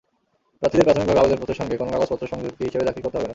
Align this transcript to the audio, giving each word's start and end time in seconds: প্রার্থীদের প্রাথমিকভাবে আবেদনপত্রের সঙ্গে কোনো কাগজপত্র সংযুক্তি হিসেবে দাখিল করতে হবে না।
প্রার্থীদের 0.59 0.85
প্রাথমিকভাবে 0.87 1.21
আবেদনপত্রের 1.21 1.59
সঙ্গে 1.61 1.79
কোনো 1.79 1.91
কাগজপত্র 1.93 2.25
সংযুক্তি 2.33 2.61
হিসেবে 2.67 2.87
দাখিল 2.87 3.03
করতে 3.03 3.17
হবে 3.17 3.25
না। 3.25 3.29